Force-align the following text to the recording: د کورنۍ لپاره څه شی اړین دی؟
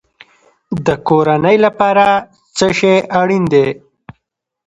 د 0.85 0.87
کورنۍ 1.07 1.57
لپاره 1.65 2.05
څه 2.57 2.67
شی 2.77 2.95
اړین 3.19 3.43
دی؟ 3.53 3.67